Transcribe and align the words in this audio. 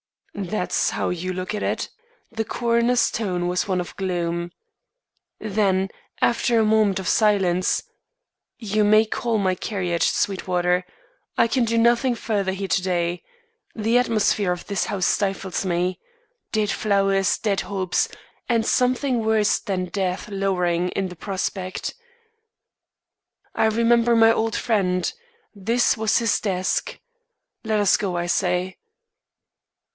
"That's 0.33 0.91
how 0.91 1.09
you 1.09 1.31
look 1.33 1.53
at 1.53 1.61
it?" 1.61 1.89
The 2.31 2.45
coroner's 2.45 3.11
tone 3.11 3.47
was 3.47 3.67
one 3.67 3.79
of 3.79 3.95
gloom. 3.97 4.49
Then, 5.39 5.89
after 6.21 6.57
a 6.57 6.65
moment 6.65 6.97
of 6.97 7.07
silence: 7.07 7.83
"You 8.57 8.83
may 8.83 9.05
call 9.05 9.37
my 9.37 9.53
carriage, 9.53 10.09
Sweetwater. 10.09 10.85
I 11.37 11.45
can 11.47 11.65
do 11.65 11.77
nothing 11.77 12.15
further 12.15 12.53
here 12.53 12.69
to 12.69 12.81
day. 12.81 13.21
The 13.75 13.99
atmosphere 13.99 14.51
of 14.51 14.65
this 14.65 14.85
house 14.85 15.05
stifles 15.05 15.63
me. 15.63 15.99
Dead 16.51 16.71
flowers, 16.71 17.37
dead 17.37 17.61
hopes, 17.61 18.09
and 18.49 18.65
something 18.65 19.23
worse 19.23 19.59
than 19.59 19.85
death 19.85 20.29
lowering 20.29 20.89
in 20.91 21.09
the 21.09 21.15
prospect. 21.15 21.93
I 23.53 23.65
remember 23.65 24.15
my 24.15 24.31
old 24.31 24.55
friend 24.55 25.13
this 25.53 25.95
was 25.95 26.17
his 26.17 26.39
desk. 26.41 26.99
Let 27.63 27.79
us 27.79 27.97
go, 27.97 28.17
I 28.17 28.25
say." 28.25 28.77